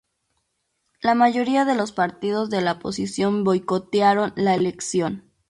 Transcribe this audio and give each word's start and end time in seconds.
La 1.01 1.13
mayoría 1.13 1.63
de 1.63 1.75
los 1.75 1.91
partidos 1.91 2.49
de 2.49 2.61
la 2.61 2.71
oposición 2.71 3.43
boicotearon 3.43 4.33
la 4.35 4.55
elección. 4.55 5.29